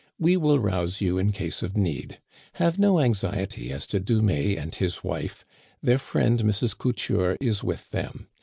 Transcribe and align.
We 0.17 0.35
will 0.35 0.57
rouse 0.57 0.99
you 0.99 1.19
in 1.19 1.31
case 1.31 1.61
of 1.61 1.77
need. 1.77 2.19
Have 2.53 2.79
no 2.79 2.97
anxiety 2.99 3.71
as 3.71 3.85
to 3.85 3.99
Dumais 3.99 4.57
and 4.57 4.73
his 4.73 5.03
wife; 5.03 5.45
their 5.83 5.99
friend 5.99 6.41
Mrs. 6.41 6.75
Couture 6.75 7.37
is 7.39 7.63
with 7.63 7.91
them. 7.91 8.25